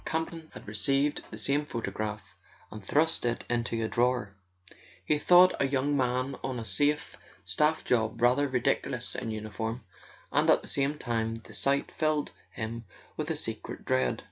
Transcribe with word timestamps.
Campton 0.03 0.49
had 0.55 0.67
received 0.67 1.23
the 1.29 1.37
same 1.37 1.63
photograph, 1.67 2.35
and 2.71 2.83
thrust 2.83 3.23
it 3.23 3.43
into 3.47 3.79
a 3.83 3.87
drawer; 3.87 4.33
he 5.05 5.19
thought 5.19 5.53
a 5.59 5.67
young 5.67 5.95
man 5.95 6.35
on 6.43 6.59
a 6.59 6.65
safe 6.65 7.15
staff 7.45 7.83
job 7.85 8.19
rather 8.19 8.47
ridiculous 8.47 9.13
in 9.13 9.29
uniform, 9.29 9.83
and 10.31 10.49
at 10.49 10.63
the 10.63 10.67
same 10.67 10.97
time 10.97 11.35
the 11.43 11.53
sight 11.53 11.91
filled 11.91 12.31
him 12.49 12.83
with 13.15 13.29
a 13.29 13.35
secret 13.35 13.85
dread. 13.85 14.19